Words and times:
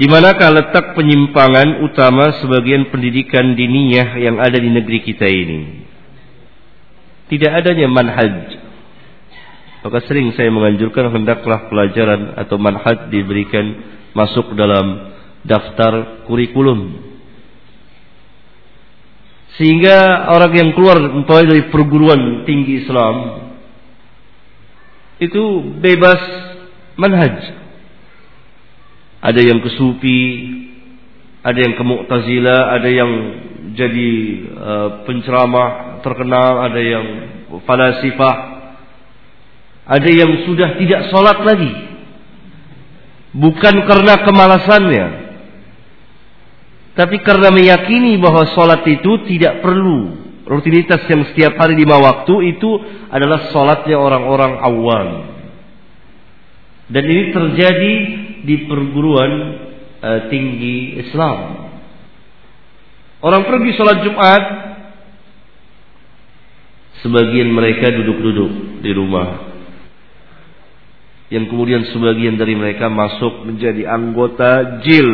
Di 0.00 0.08
manakah 0.08 0.48
letak 0.48 0.96
penyimpangan 0.96 1.84
utama 1.84 2.32
sebagian 2.40 2.88
pendidikan 2.88 3.52
diniyah 3.52 4.16
yang 4.16 4.40
ada 4.40 4.56
di 4.56 4.72
negeri 4.72 5.04
kita 5.04 5.28
ini? 5.28 5.84
Tidak 7.28 7.52
adanya 7.52 7.84
manhaj. 7.84 8.56
Maka 9.84 10.00
sering 10.08 10.32
saya 10.32 10.48
menganjurkan 10.48 11.12
hendaklah 11.12 11.68
pelajaran 11.68 12.32
atau 12.32 12.56
manhaj 12.56 13.12
diberikan 13.12 13.76
masuk 14.16 14.56
dalam 14.56 15.12
daftar 15.44 16.24
kurikulum. 16.24 16.96
Sehingga 19.60 20.32
orang 20.32 20.52
yang 20.56 20.70
keluar 20.72 20.96
dari 21.28 21.68
perguruan 21.68 22.48
tinggi 22.48 22.88
Islam 22.88 23.16
itu 25.20 25.76
bebas 25.76 26.24
manhaj 26.96 27.59
ada 29.20 29.40
yang 29.40 29.60
ke 29.60 29.70
Sufi, 29.76 30.24
ada 31.44 31.56
yang 31.56 31.76
ke 31.76 31.84
Mu'tazilah, 31.84 32.60
ada 32.76 32.88
yang 32.88 33.12
jadi 33.76 34.10
uh, 34.56 34.88
penceramah 35.04 36.00
terkenal, 36.00 36.68
ada 36.68 36.80
yang 36.80 37.06
falasifah, 37.64 38.36
ada 39.84 40.10
yang 40.10 40.48
sudah 40.48 40.80
tidak 40.80 41.12
sholat 41.12 41.38
lagi. 41.44 41.72
Bukan 43.30 43.74
karena 43.86 44.26
kemalasannya, 44.26 45.06
tapi 46.98 47.16
karena 47.22 47.48
meyakini 47.54 48.18
bahwa 48.18 48.44
sholat 48.52 48.82
itu 48.84 49.24
tidak 49.30 49.62
perlu. 49.62 50.18
Rutinitas 50.50 51.06
yang 51.06 51.22
setiap 51.30 51.54
hari 51.62 51.78
lima 51.78 51.96
waktu 52.02 52.58
itu 52.58 52.70
adalah 53.06 53.54
sholatnya 53.54 53.94
orang-orang 53.94 54.52
awam. 54.58 55.08
Dan 56.90 57.06
ini 57.06 57.24
terjadi 57.30 57.94
di 58.44 58.68
perguruan 58.68 59.32
uh, 60.00 60.20
tinggi 60.32 61.00
Islam. 61.00 61.38
Orang 63.20 63.44
pergi 63.44 63.76
sholat 63.76 64.00
Jumat, 64.00 64.42
sebagian 67.04 67.52
mereka 67.52 67.92
duduk-duduk 67.92 68.80
di 68.80 68.90
rumah. 68.96 69.52
Yang 71.30 71.44
kemudian 71.52 71.82
sebagian 71.94 72.40
dari 72.40 72.58
mereka 72.58 72.90
masuk 72.90 73.46
menjadi 73.46 73.86
anggota 73.86 74.82
JIL. 74.82 75.10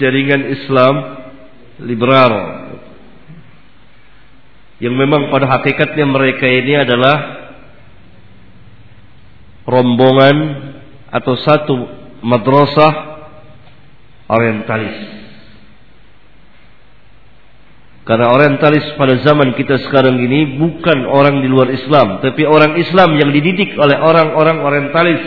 Jaringan 0.00 0.42
Islam 0.50 0.94
Liberal. 1.84 2.34
Yang 4.82 4.94
memang 4.98 5.30
pada 5.30 5.46
hakikatnya 5.46 6.06
mereka 6.08 6.48
ini 6.48 6.74
adalah 6.80 7.43
rombongan 9.74 10.36
atau 11.10 11.34
satu 11.34 11.74
madrasah 12.22 12.94
orientalis. 14.30 15.14
Karena 18.04 18.36
orientalis 18.36 18.84
pada 19.00 19.16
zaman 19.24 19.56
kita 19.56 19.80
sekarang 19.88 20.20
ini 20.20 20.60
bukan 20.60 21.08
orang 21.08 21.40
di 21.40 21.48
luar 21.48 21.72
Islam, 21.72 22.20
tapi 22.20 22.44
orang 22.44 22.76
Islam 22.76 23.16
yang 23.16 23.32
dididik 23.32 23.72
oleh 23.80 23.96
orang-orang 23.96 24.58
orientalis. 24.60 25.22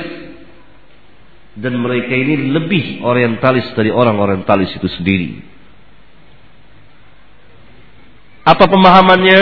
Dan 1.57 1.73
mereka 1.81 2.13
ini 2.13 2.53
lebih 2.53 3.01
orientalis 3.01 3.73
dari 3.73 3.89
orang 3.89 4.21
orientalis 4.21 4.77
itu 4.77 4.85
sendiri. 4.93 5.41
Apa 8.45 8.69
pemahamannya? 8.69 9.41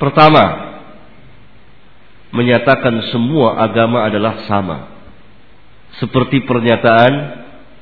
Pertama, 0.00 0.71
menyatakan 2.32 3.12
semua 3.12 3.60
agama 3.60 4.08
adalah 4.08 4.48
sama. 4.48 4.78
Seperti 6.00 6.42
pernyataan 6.48 7.12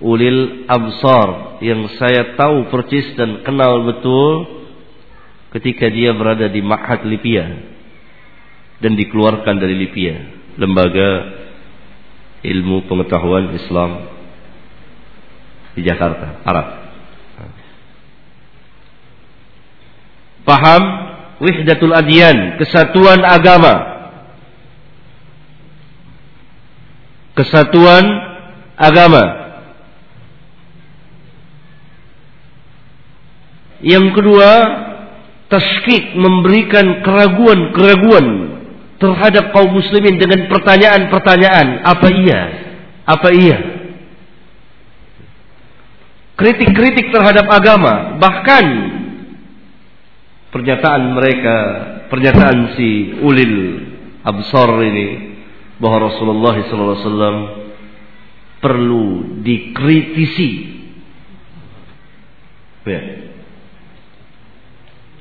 ulil 0.02 0.66
absar 0.66 1.62
yang 1.62 1.86
saya 1.94 2.34
tahu 2.34 2.66
percis 2.68 3.14
dan 3.14 3.46
kenal 3.46 3.86
betul 3.86 4.66
ketika 5.54 5.86
dia 5.86 6.10
berada 6.10 6.50
di 6.50 6.58
Ma'had 6.58 7.06
Libya 7.06 7.46
dan 8.82 8.98
dikeluarkan 8.98 9.54
dari 9.60 9.76
Libya, 9.78 10.14
lembaga 10.58 11.10
ilmu 12.42 12.90
pengetahuan 12.90 13.54
Islam 13.54 14.08
di 15.78 15.86
Jakarta, 15.86 16.42
Arab. 16.42 16.66
Paham 20.42 20.82
wihdatul 21.44 21.94
adyan, 21.94 22.56
kesatuan 22.58 23.22
agama 23.22 23.99
kesatuan 27.40 28.04
agama. 28.76 29.24
Yang 33.80 34.12
kedua, 34.12 34.50
taskik 35.48 36.12
memberikan 36.20 37.00
keraguan-keraguan 37.00 38.26
terhadap 39.00 39.56
kaum 39.56 39.72
muslimin 39.72 40.20
dengan 40.20 40.52
pertanyaan-pertanyaan, 40.52 41.80
apa 41.88 42.08
iya? 42.12 42.40
Apa 43.08 43.28
iya? 43.32 43.58
Kritik-kritik 46.36 47.08
terhadap 47.08 47.48
agama, 47.48 48.20
bahkan 48.20 48.64
pernyataan 50.52 51.16
mereka, 51.16 51.56
pernyataan 52.12 52.76
si 52.76 53.16
Ulil 53.24 53.56
Absar 54.20 54.76
ini 54.84 55.29
bahwa 55.80 56.12
Rasulullah 56.12 56.54
SAW 56.60 57.34
perlu 58.60 59.40
dikritisi. 59.40 60.50
Ya. 62.84 63.00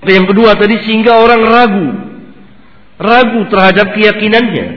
Yang 0.04 0.26
kedua 0.32 0.56
tadi 0.60 0.80
sehingga 0.84 1.20
orang 1.20 1.42
ragu, 1.44 1.88
ragu 3.00 3.42
terhadap 3.52 3.96
keyakinannya. 3.96 4.68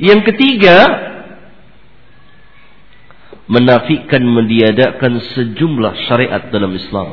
Yang 0.00 0.20
ketiga 0.32 0.76
menafikan 3.44 4.24
mendiadakan 4.24 5.20
sejumlah 5.36 6.08
syariat 6.08 6.48
dalam 6.48 6.72
Islam, 6.72 7.08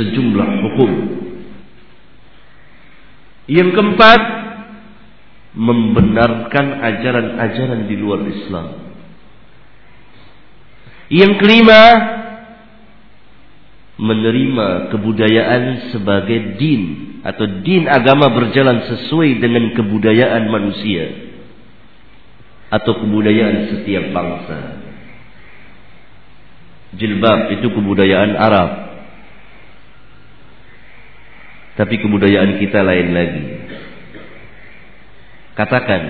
sejumlah 0.00 0.48
hukum. 0.64 0.90
Yang 3.50 3.68
keempat 3.74 4.20
membenarkan 5.54 6.66
ajaran-ajaran 6.78 7.90
di 7.90 7.96
luar 7.98 8.22
Islam. 8.26 8.66
Yang 11.10 11.32
kelima, 11.42 11.82
menerima 14.00 14.94
kebudayaan 14.94 15.92
sebagai 15.92 16.56
din 16.56 16.82
atau 17.20 17.60
din 17.60 17.84
agama 17.84 18.32
berjalan 18.32 18.88
sesuai 18.88 19.42
dengan 19.42 19.76
kebudayaan 19.76 20.48
manusia 20.48 21.30
atau 22.70 22.96
kebudayaan 23.02 23.74
setiap 23.74 24.14
bangsa. 24.14 24.58
Jilbab 26.96 27.54
itu 27.58 27.66
kebudayaan 27.70 28.34
Arab. 28.34 28.70
Tapi 31.78 31.94
kebudayaan 32.02 32.58
kita 32.58 32.80
lain 32.82 33.08
lagi. 33.14 33.44
Katakan, 35.60 36.02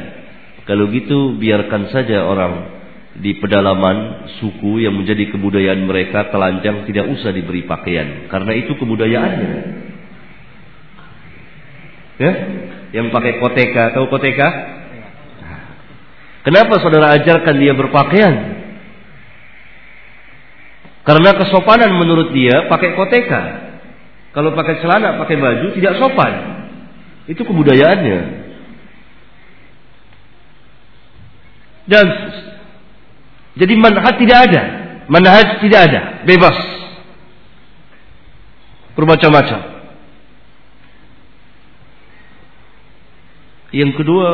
kalau 0.63 0.87
gitu 0.95 1.35
biarkan 1.35 1.91
saja 1.91 2.23
orang 2.23 2.79
di 3.19 3.35
pedalaman 3.43 4.31
suku 4.39 4.87
yang 4.87 4.95
menjadi 4.95 5.27
kebudayaan 5.35 5.83
mereka 5.83 6.31
telanjang 6.31 6.87
tidak 6.87 7.11
usah 7.11 7.35
diberi 7.35 7.67
pakaian 7.67 8.31
karena 8.31 8.53
itu 8.55 8.79
kebudayaannya. 8.79 9.53
Ya, 12.23 12.33
yang 12.95 13.11
pakai 13.11 13.43
koteka, 13.43 13.91
tahu 13.91 14.07
koteka? 14.07 14.49
Kenapa 16.47 16.79
saudara 16.79 17.19
ajarkan 17.19 17.57
dia 17.59 17.75
berpakaian? 17.75 18.35
Karena 21.03 21.35
kesopanan 21.43 21.91
menurut 21.99 22.31
dia 22.31 22.71
pakai 22.71 22.95
koteka. 22.95 23.43
Kalau 24.31 24.55
pakai 24.55 24.79
celana, 24.79 25.19
pakai 25.19 25.35
baju 25.43 25.75
tidak 25.75 25.99
sopan. 25.99 26.33
Itu 27.27 27.43
kebudayaannya. 27.43 28.40
Dan 31.87 32.07
jadi 33.57 33.75
manhaj 33.77 34.15
tidak 34.19 34.39
ada. 34.51 34.63
Manhaj 35.11 35.61
tidak 35.61 35.81
ada. 35.91 36.01
Bebas. 36.25 36.57
Bermacam-macam. 38.95 39.61
Yang 43.71 43.93
kedua 44.03 44.29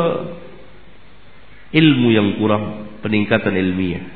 ilmu 1.76 2.08
yang 2.08 2.40
kurang 2.40 2.88
peningkatan 3.04 3.52
ilmiah 3.52 4.15